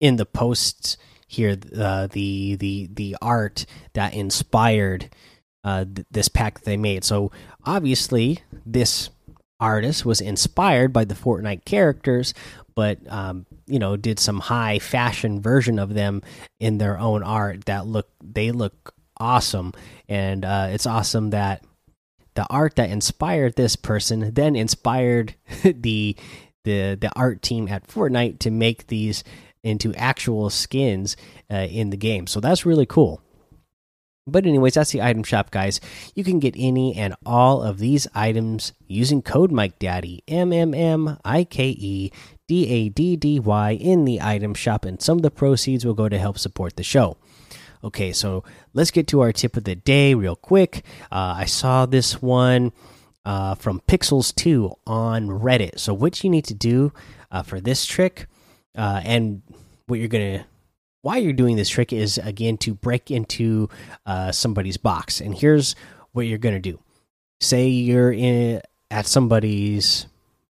in 0.00 0.16
the 0.16 0.26
posts 0.26 0.96
here 1.26 1.56
uh, 1.76 2.08
the 2.08 2.56
the 2.56 2.88
the 2.92 3.16
art 3.20 3.66
that 3.92 4.14
inspired 4.14 5.10
uh, 5.64 5.84
th 5.84 6.06
this 6.10 6.28
pack 6.28 6.54
that 6.54 6.64
they 6.64 6.76
made. 6.76 7.04
So 7.04 7.30
obviously 7.64 8.40
this 8.66 9.10
artist 9.60 10.06
was 10.06 10.20
inspired 10.20 10.92
by 10.92 11.04
the 11.04 11.14
Fortnite 11.14 11.64
characters, 11.64 12.32
but 12.74 12.98
um, 13.08 13.46
you 13.66 13.78
know 13.78 13.96
did 13.96 14.18
some 14.18 14.40
high 14.40 14.78
fashion 14.78 15.40
version 15.40 15.78
of 15.78 15.94
them 15.94 16.22
in 16.58 16.78
their 16.78 16.98
own 16.98 17.22
art 17.22 17.66
that 17.66 17.86
look 17.86 18.08
they 18.22 18.50
look 18.50 18.94
awesome, 19.20 19.72
and 20.08 20.44
uh, 20.44 20.68
it's 20.70 20.86
awesome 20.86 21.30
that 21.30 21.64
the 22.34 22.46
art 22.50 22.76
that 22.76 22.90
inspired 22.90 23.56
this 23.56 23.74
person 23.74 24.32
then 24.34 24.54
inspired 24.54 25.34
the 25.62 26.16
the 26.64 26.96
the 27.00 27.10
art 27.16 27.42
team 27.42 27.68
at 27.68 27.86
Fortnite 27.86 28.38
to 28.40 28.50
make 28.50 28.86
these 28.86 29.24
into 29.62 29.94
actual 29.94 30.50
skins 30.50 31.16
uh, 31.50 31.56
in 31.56 31.90
the 31.90 31.96
game. 31.96 32.26
So 32.26 32.40
that's 32.40 32.64
really 32.64 32.86
cool. 32.86 33.20
But 34.26 34.46
anyways, 34.46 34.74
that's 34.74 34.92
the 34.92 35.02
item 35.02 35.22
shop, 35.22 35.50
guys. 35.50 35.80
You 36.14 36.22
can 36.22 36.38
get 36.38 36.54
any 36.56 36.94
and 36.94 37.14
all 37.24 37.62
of 37.62 37.78
these 37.78 38.06
items 38.14 38.72
using 38.86 39.22
code 39.22 39.50
Mike 39.50 39.78
Daddy 39.78 40.22
M 40.28 40.52
M 40.52 40.74
M 40.74 41.18
I 41.24 41.44
K 41.44 41.70
E 41.70 42.12
D 42.46 42.68
A 42.68 42.88
D 42.90 43.16
D 43.16 43.40
Y 43.40 43.72
in 43.72 44.04
the 44.04 44.20
item 44.20 44.54
shop, 44.54 44.84
and 44.84 45.00
some 45.00 45.18
of 45.18 45.22
the 45.22 45.30
proceeds 45.30 45.84
will 45.84 45.94
go 45.94 46.08
to 46.08 46.18
help 46.18 46.38
support 46.38 46.76
the 46.76 46.82
show. 46.82 47.16
Okay, 47.82 48.12
so 48.12 48.44
let's 48.74 48.90
get 48.90 49.06
to 49.08 49.20
our 49.20 49.32
tip 49.32 49.56
of 49.56 49.64
the 49.64 49.76
day 49.76 50.14
real 50.14 50.36
quick. 50.36 50.84
Uh, 51.12 51.34
I 51.38 51.44
saw 51.44 51.86
this 51.86 52.20
one 52.20 52.72
uh, 53.24 53.54
from 53.54 53.80
Pixels2 53.86 54.74
on 54.86 55.28
Reddit. 55.28 55.78
So, 55.78 55.94
what 55.94 56.24
you 56.24 56.30
need 56.30 56.44
to 56.46 56.54
do 56.54 56.92
uh, 57.30 57.42
for 57.42 57.60
this 57.60 57.86
trick 57.86 58.26
uh, 58.76 59.00
and 59.04 59.42
what 59.86 59.98
you're 59.98 60.08
going 60.08 60.38
to 60.38 60.44
why 61.02 61.16
you're 61.18 61.32
doing 61.32 61.56
this 61.56 61.68
trick 61.68 61.92
is 61.92 62.18
again 62.18 62.56
to 62.58 62.74
break 62.74 63.10
into 63.10 63.68
uh, 64.04 64.32
somebody's 64.32 64.76
box. 64.76 65.20
And 65.20 65.34
here's 65.34 65.76
what 66.12 66.26
you're 66.26 66.38
going 66.38 66.54
to 66.54 66.60
do 66.60 66.80
say 67.40 67.68
you're 67.68 68.12
in 68.12 68.60
at 68.90 69.06
somebody's 69.06 70.06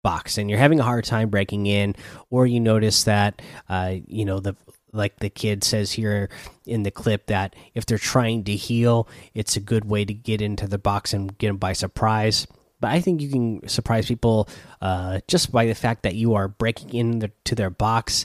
box 0.02 0.36
and 0.36 0.50
you're 0.50 0.58
having 0.58 0.80
a 0.80 0.82
hard 0.82 1.04
time 1.04 1.30
breaking 1.30 1.66
in 1.66 1.96
or 2.28 2.46
you 2.46 2.60
notice 2.60 3.04
that 3.04 3.40
uh, 3.68 3.94
you 4.06 4.24
know 4.24 4.38
the 4.38 4.54
like 4.94 5.18
the 5.18 5.28
kid 5.28 5.64
says 5.64 5.92
here 5.92 6.30
in 6.64 6.84
the 6.84 6.90
clip 6.90 7.26
that 7.26 7.54
if 7.74 7.84
they're 7.84 7.98
trying 7.98 8.44
to 8.44 8.56
heal, 8.56 9.08
it's 9.34 9.56
a 9.56 9.60
good 9.60 9.84
way 9.84 10.04
to 10.04 10.14
get 10.14 10.40
into 10.40 10.66
the 10.66 10.78
box 10.78 11.12
and 11.12 11.36
get 11.36 11.48
them 11.48 11.56
by 11.56 11.72
surprise. 11.72 12.46
But 12.80 12.92
I 12.92 13.00
think 13.00 13.20
you 13.20 13.30
can 13.30 13.68
surprise 13.68 14.06
people 14.06 14.48
uh, 14.80 15.20
just 15.26 15.50
by 15.50 15.66
the 15.66 15.74
fact 15.74 16.02
that 16.04 16.14
you 16.14 16.34
are 16.34 16.48
breaking 16.48 16.94
into 16.94 17.54
their 17.54 17.70
box 17.70 18.24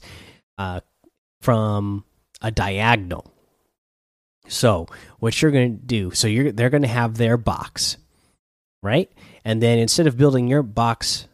uh, 0.57 0.81
from 1.41 2.05
a 2.41 2.51
diagonal. 2.51 3.33
So 4.47 4.87
what 5.19 5.41
you're 5.41 5.51
going 5.51 5.79
to 5.79 5.85
do? 5.85 6.11
So 6.11 6.27
you're 6.27 6.51
they're 6.51 6.69
going 6.69 6.83
to 6.83 6.87
have 6.87 7.17
their 7.17 7.37
box, 7.37 7.97
right? 8.81 9.11
And 9.45 9.61
then 9.61 9.79
instead 9.79 10.07
of 10.07 10.17
building 10.17 10.47
your 10.47 10.63
box 10.63 11.27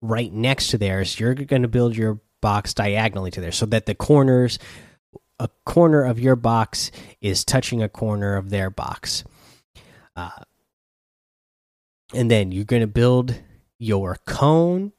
right 0.00 0.32
next 0.32 0.68
to 0.68 0.78
theirs, 0.78 1.18
you're 1.18 1.34
going 1.34 1.62
to 1.62 1.68
build 1.68 1.96
your 1.96 2.20
box 2.42 2.74
diagonally 2.74 3.30
to 3.30 3.40
there 3.40 3.52
so 3.52 3.64
that 3.64 3.86
the 3.86 3.94
corners 3.94 4.58
a 5.38 5.48
corner 5.64 6.04
of 6.04 6.20
your 6.20 6.36
box 6.36 6.92
is 7.20 7.44
touching 7.44 7.82
a 7.82 7.88
corner 7.88 8.36
of 8.36 8.50
their 8.50 8.70
box. 8.70 9.24
Uh, 10.14 10.30
and 12.14 12.30
then 12.30 12.52
you're 12.52 12.64
going 12.64 12.82
to 12.82 12.86
build 12.86 13.34
your 13.78 14.18
cone 14.26 14.92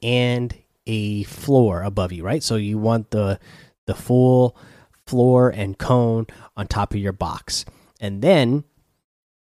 and 0.00 0.54
a 0.86 1.24
floor 1.24 1.82
above 1.82 2.12
you 2.12 2.22
right? 2.22 2.42
So 2.42 2.56
you 2.56 2.78
want 2.78 3.10
the 3.10 3.40
the 3.86 3.94
full 3.94 4.56
floor 5.06 5.48
and 5.48 5.76
cone 5.78 6.26
on 6.56 6.66
top 6.66 6.92
of 6.92 7.00
your 7.00 7.12
box. 7.12 7.64
And 8.00 8.22
then 8.22 8.64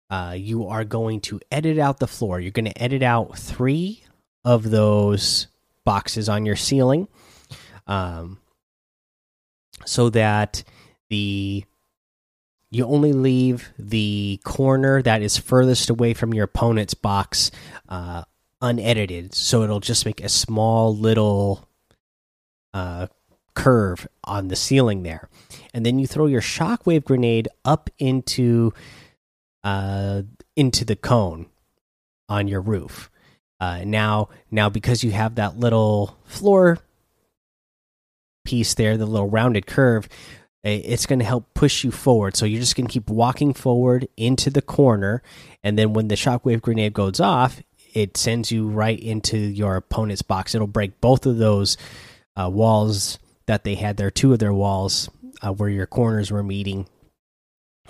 uh, 0.09 0.35
you 0.37 0.67
are 0.67 0.83
going 0.83 1.21
to 1.21 1.39
edit 1.51 1.77
out 1.77 1.99
the 1.99 2.07
floor. 2.07 2.39
You're 2.39 2.51
going 2.51 2.65
to 2.65 2.81
edit 2.81 3.03
out 3.03 3.37
three 3.37 4.03
of 4.43 4.71
those 4.71 5.47
boxes 5.85 6.27
on 6.27 6.45
your 6.45 6.55
ceiling 6.55 7.07
um, 7.87 8.39
so 9.85 10.09
that 10.09 10.63
the 11.09 11.65
you 12.69 12.85
only 12.85 13.11
leave 13.11 13.69
the 13.77 14.39
corner 14.45 15.01
that 15.01 15.21
is 15.21 15.37
furthest 15.37 15.89
away 15.89 16.13
from 16.13 16.33
your 16.33 16.45
opponent's 16.45 16.93
box 16.93 17.51
uh, 17.89 18.23
unedited, 18.61 19.35
so 19.35 19.63
it'll 19.63 19.81
just 19.81 20.05
make 20.05 20.21
a 20.21 20.29
small 20.29 20.95
little 20.95 21.67
uh, 22.73 23.07
curve 23.53 24.07
on 24.23 24.47
the 24.47 24.55
ceiling 24.55 25.03
there, 25.03 25.27
and 25.73 25.85
then 25.85 25.99
you 25.99 26.07
throw 26.07 26.27
your 26.27 26.41
shockwave 26.41 27.03
grenade 27.03 27.49
up 27.65 27.89
into 27.99 28.73
uh, 29.63 30.21
into 30.55 30.85
the 30.85 30.95
cone 30.95 31.47
on 32.29 32.47
your 32.47 32.61
roof. 32.61 33.09
Uh, 33.59 33.83
now, 33.85 34.29
now 34.49 34.69
because 34.69 35.03
you 35.03 35.11
have 35.11 35.35
that 35.35 35.59
little 35.59 36.17
floor 36.25 36.79
piece 38.43 38.73
there, 38.73 38.97
the 38.97 39.05
little 39.05 39.29
rounded 39.29 39.65
curve, 39.65 40.07
it's 40.63 41.05
going 41.05 41.19
to 41.19 41.25
help 41.25 41.53
push 41.53 41.83
you 41.83 41.91
forward. 41.91 42.35
So 42.35 42.45
you're 42.45 42.59
just 42.59 42.75
going 42.75 42.87
to 42.87 42.93
keep 42.93 43.09
walking 43.09 43.53
forward 43.53 44.07
into 44.15 44.49
the 44.49 44.61
corner, 44.61 45.23
and 45.63 45.77
then 45.77 45.93
when 45.93 46.07
the 46.07 46.15
shockwave 46.15 46.61
grenade 46.61 46.93
goes 46.93 47.19
off, 47.19 47.61
it 47.93 48.15
sends 48.15 48.51
you 48.51 48.67
right 48.67 48.99
into 48.99 49.37
your 49.37 49.75
opponent's 49.75 50.21
box. 50.21 50.55
It'll 50.55 50.67
break 50.67 51.01
both 51.01 51.25
of 51.25 51.37
those 51.37 51.77
uh, 52.35 52.49
walls 52.49 53.19
that 53.47 53.63
they 53.63 53.75
had 53.75 53.97
there, 53.97 54.11
two 54.11 54.33
of 54.33 54.39
their 54.39 54.53
walls 54.53 55.09
uh, 55.41 55.51
where 55.51 55.69
your 55.69 55.87
corners 55.87 56.31
were 56.31 56.43
meeting, 56.43 56.87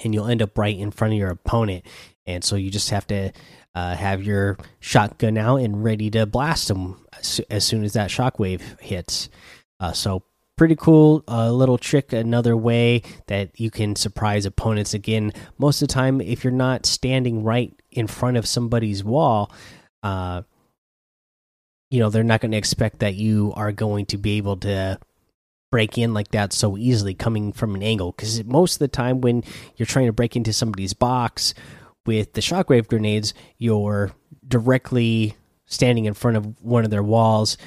and 0.03 0.13
you'll 0.13 0.27
end 0.27 0.41
up 0.41 0.58
right 0.58 0.77
in 0.77 0.91
front 0.91 1.13
of 1.13 1.20
your 1.20 1.29
opponent. 1.29 1.86
And 2.25 2.43
so 2.43 2.55
you 2.55 2.72
just 2.72 2.89
have 2.91 3.05
to 3.08 3.31
uh, 3.75 3.96
have 3.96 4.24
your 4.24 4.58
shotgun 4.79 5.38
out 5.38 5.58
and 5.58 5.84
ready 5.84 6.10
to 6.12 6.25
blast 6.25 6.67
them 6.67 7.05
as 7.50 7.65
soon 7.65 7.84
as 7.84 7.93
that 7.93 8.10
shockwave 8.10 8.79
hits. 8.79 9.29
Uh, 9.79 9.91
so 9.91 10.24
pretty 10.58 10.75
cool 10.75 11.24
uh, 11.27 11.51
little 11.51 11.77
trick 11.77 12.13
another 12.13 12.55
way 12.55 13.01
that 13.27 13.60
you 13.60 13.72
can 13.72 13.96
surprise 13.96 14.46
opponents. 14.46 14.93
Again 14.93 15.34
most 15.58 15.81
of 15.81 15.88
the 15.88 15.93
time 15.93 16.22
if 16.22 16.43
you're 16.43 16.51
not 16.51 16.86
standing 16.86 17.43
right 17.43 17.74
in 17.91 18.08
front 18.08 18.38
of 18.38 18.46
somebody's 18.46 19.03
wall 19.03 19.51
uh 20.03 20.41
you 21.89 22.00
know 22.00 22.10
they're 22.10 22.24
not 22.24 22.41
going 22.41 22.51
to 22.51 22.58
expect 22.58 23.00
that 23.00 23.15
you 23.15 23.53
are 23.55 23.72
going 23.72 24.05
to 24.08 24.17
be 24.17 24.38
able 24.38 24.58
to 24.58 24.98
break 25.72 25.98
in 25.98 26.13
like 26.13 26.31
that 26.31 26.53
so 26.53 26.77
easily 26.77 27.13
coming 27.13 27.53
from 27.53 27.75
an 27.75 27.81
angle. 27.81 28.12
Because 28.12 28.43
most 28.43 28.74
of 28.75 28.79
the 28.79 28.88
time 28.88 29.22
when 29.22 29.43
you're 29.77 29.86
trying 29.86 30.08
to 30.08 30.13
break 30.13 30.36
into 30.36 30.51
somebody's 30.51 30.93
box 30.93 31.53
with 32.05 32.34
the 32.34 32.41
shockwave 32.41 32.88
grenades 32.88 33.34
you're 33.58 34.12
directly 34.48 35.36
standing 35.65 36.05
in 36.05 36.13
front 36.13 36.38
of 36.38 36.62
one 36.62 36.84
of 36.84 36.89
their 36.89 37.03
walls 37.03 37.58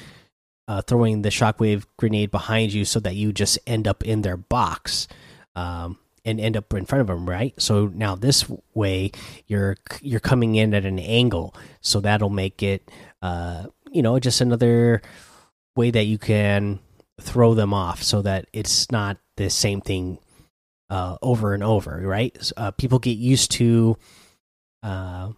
uh, 0.67 0.81
throwing 0.81 1.21
the 1.21 1.29
shockwave 1.29 1.85
grenade 1.97 2.31
behind 2.31 2.73
you 2.73 2.85
so 2.85 2.99
that 2.99 3.15
you 3.15 3.31
just 3.31 3.59
end 3.67 3.87
up 3.87 4.03
in 4.03 4.21
their 4.21 4.37
box 4.37 5.07
um, 5.55 5.97
and 6.23 6.39
end 6.39 6.57
up 6.57 6.73
in 6.73 6.85
front 6.85 7.01
of 7.01 7.07
them, 7.07 7.29
right? 7.29 7.53
So 7.61 7.87
now 7.93 8.15
this 8.15 8.45
way 8.73 9.11
you're 9.47 9.77
you're 10.01 10.19
coming 10.19 10.55
in 10.55 10.73
at 10.73 10.85
an 10.85 10.99
angle, 10.99 11.55
so 11.81 11.99
that'll 11.99 12.29
make 12.29 12.63
it 12.63 12.89
uh, 13.21 13.67
you 13.91 14.01
know 14.01 14.19
just 14.19 14.41
another 14.41 15.01
way 15.75 15.91
that 15.91 16.05
you 16.05 16.17
can 16.17 16.79
throw 17.21 17.53
them 17.53 17.73
off, 17.73 18.01
so 18.01 18.21
that 18.23 18.47
it's 18.53 18.91
not 18.91 19.17
the 19.37 19.49
same 19.49 19.81
thing 19.81 20.17
uh, 20.89 21.17
over 21.21 21.53
and 21.53 21.63
over, 21.63 22.01
right? 22.03 22.51
Uh, 22.57 22.71
people 22.71 22.99
get 22.99 23.17
used 23.17 23.51
to 23.51 23.97
uh, 24.83 25.29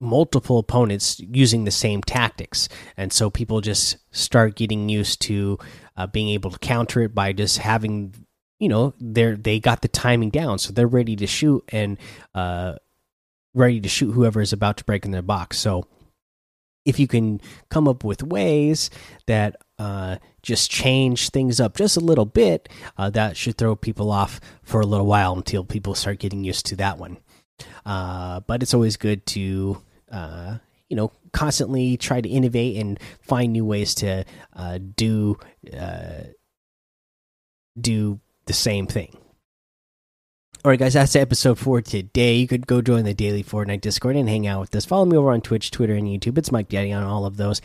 multiple 0.00 0.58
opponents 0.58 1.20
using 1.20 1.64
the 1.64 1.70
same 1.70 2.02
tactics. 2.02 2.68
And 2.96 3.12
so 3.12 3.30
people 3.30 3.60
just 3.60 3.98
start 4.10 4.56
getting 4.56 4.88
used 4.88 5.20
to 5.22 5.58
uh, 5.96 6.06
being 6.06 6.30
able 6.30 6.50
to 6.50 6.58
counter 6.58 7.02
it 7.02 7.14
by 7.14 7.32
just 7.32 7.58
having 7.58 8.14
you 8.58 8.68
know 8.68 8.92
they're 9.00 9.36
they 9.36 9.60
got 9.60 9.82
the 9.82 9.88
timing 9.88 10.30
down. 10.30 10.58
So 10.58 10.72
they're 10.72 10.86
ready 10.86 11.16
to 11.16 11.26
shoot 11.26 11.64
and 11.68 11.98
uh 12.34 12.74
ready 13.54 13.80
to 13.80 13.88
shoot 13.88 14.12
whoever 14.12 14.40
is 14.40 14.52
about 14.52 14.76
to 14.78 14.84
break 14.84 15.04
in 15.04 15.10
their 15.10 15.22
box. 15.22 15.58
So 15.58 15.86
if 16.84 16.98
you 16.98 17.06
can 17.06 17.40
come 17.68 17.88
up 17.88 18.04
with 18.04 18.22
ways 18.22 18.90
that 19.26 19.56
uh, 19.78 20.16
just 20.42 20.70
change 20.70 21.30
things 21.30 21.60
up 21.60 21.76
just 21.76 21.96
a 21.96 22.00
little 22.00 22.24
bit, 22.24 22.68
uh, 22.96 23.10
that 23.10 23.36
should 23.36 23.58
throw 23.58 23.76
people 23.76 24.10
off 24.10 24.40
for 24.62 24.80
a 24.80 24.86
little 24.86 25.06
while 25.06 25.34
until 25.34 25.64
people 25.64 25.94
start 25.94 26.18
getting 26.18 26.44
used 26.44 26.66
to 26.66 26.76
that 26.76 26.98
one. 26.98 27.18
Uh, 27.84 28.40
but 28.40 28.62
it's 28.62 28.74
always 28.74 28.96
good 28.96 29.26
to 29.26 29.82
uh, 30.10 30.58
you 30.88 30.96
know 30.96 31.12
constantly 31.32 31.96
try 31.96 32.20
to 32.20 32.28
innovate 32.28 32.76
and 32.76 32.98
find 33.22 33.52
new 33.52 33.64
ways 33.64 33.94
to 33.96 34.24
uh, 34.54 34.78
do 34.96 35.38
uh, 35.78 36.24
do 37.80 38.20
the 38.46 38.52
same 38.52 38.86
thing. 38.86 39.16
All 40.62 40.68
right, 40.68 40.78
guys, 40.78 40.92
that's 40.92 41.14
the 41.14 41.20
episode 41.20 41.58
for 41.58 41.80
today. 41.80 42.34
You 42.34 42.46
could 42.46 42.66
go 42.66 42.82
join 42.82 43.04
the 43.04 43.14
daily 43.14 43.42
Fortnite 43.42 43.80
Discord 43.80 44.14
and 44.16 44.28
hang 44.28 44.46
out 44.46 44.60
with 44.60 44.74
us. 44.74 44.84
Follow 44.84 45.06
me 45.06 45.16
over 45.16 45.30
on 45.30 45.40
Twitch, 45.40 45.70
Twitter, 45.70 45.94
and 45.94 46.06
YouTube. 46.06 46.36
It's 46.36 46.52
Mike 46.52 46.68
Daddy 46.68 46.92
on 46.92 47.02
all 47.02 47.24
of 47.24 47.38
those. 47.38 47.62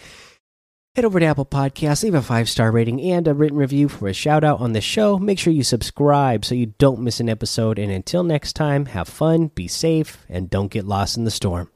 Head 0.96 1.04
over 1.04 1.20
to 1.20 1.26
Apple 1.26 1.46
Podcasts, 1.46 2.04
leave 2.04 2.14
a 2.14 2.22
five 2.22 2.48
star 2.48 2.72
rating 2.72 3.02
and 3.02 3.28
a 3.28 3.34
written 3.34 3.58
review 3.58 3.90
for 3.90 4.08
a 4.08 4.14
shout 4.14 4.46
out 4.46 4.62
on 4.62 4.72
the 4.72 4.80
show. 4.80 5.20
Make 5.20 5.40
sure 5.40 5.52
you 5.52 5.64
subscribe 5.64 6.46
so 6.46 6.56
you 6.56 6.68
don't 6.78 7.02
miss 7.02 7.20
an 7.20 7.28
episode. 7.28 7.78
And 7.78 7.92
until 7.92 8.24
next 8.24 8.54
time, 8.54 8.86
have 8.86 9.10
fun, 9.10 9.48
be 9.48 9.68
safe, 9.68 10.26
and 10.30 10.50
don't 10.50 10.72
get 10.72 10.86
lost 10.86 11.18
in 11.18 11.26
the 11.26 11.32
storm. 11.32 11.70